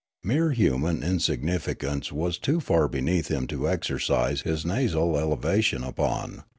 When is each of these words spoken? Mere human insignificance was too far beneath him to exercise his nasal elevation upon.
Mere 0.23 0.49
human 0.49 1.03
insignificance 1.03 2.11
was 2.11 2.39
too 2.39 2.59
far 2.59 2.87
beneath 2.87 3.27
him 3.27 3.45
to 3.45 3.69
exercise 3.69 4.41
his 4.41 4.65
nasal 4.65 5.15
elevation 5.15 5.83
upon. 5.83 6.41